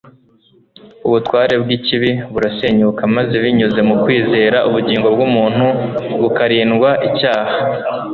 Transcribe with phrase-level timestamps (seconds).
[1.07, 5.65] Ubutware bw’ikibi burasenyuka maze binyuze mu kwizera, ubugingo bw’umuntu
[6.21, 7.53] bukarindwa icyaha.